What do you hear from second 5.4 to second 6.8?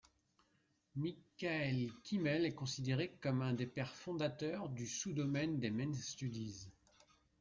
des men's studies.